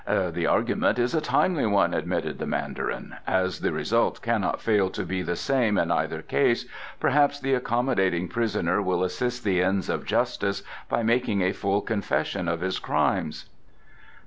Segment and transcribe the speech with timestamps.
[0.07, 3.17] "The argument is a timely one," admitted the Mandarin.
[3.27, 6.65] "As the result cannot fail to be the same in either case,
[6.99, 12.47] perhaps the accommodating prisoner will assist the ends of justice by making a full confession
[12.47, 13.45] of his crimes?"